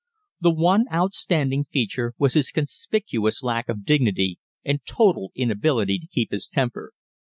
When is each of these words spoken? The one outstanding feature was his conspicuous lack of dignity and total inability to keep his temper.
The 0.39 0.49
one 0.51 0.85
outstanding 0.91 1.65
feature 1.65 2.15
was 2.17 2.33
his 2.33 2.49
conspicuous 2.49 3.43
lack 3.43 3.69
of 3.69 3.85
dignity 3.85 4.39
and 4.65 4.83
total 4.83 5.31
inability 5.35 5.99
to 5.99 6.07
keep 6.07 6.31
his 6.31 6.47
temper. 6.47 6.93